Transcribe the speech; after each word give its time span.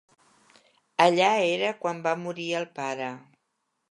Allà 1.05 1.27
era 1.57 1.69
quan 1.83 2.01
va 2.07 2.15
morir 2.23 2.47
el 2.63 2.67
pare. 2.79 3.13